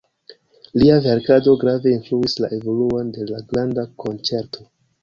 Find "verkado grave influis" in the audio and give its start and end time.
1.07-2.37